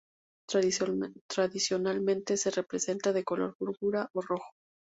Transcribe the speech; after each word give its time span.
Tradicionalmente 1.31 2.35
se 2.35 2.49
representa 2.49 3.13
de 3.13 3.23
color 3.23 3.55
púrpura 3.59 4.09
o 4.15 4.21
rojo. 4.23 4.49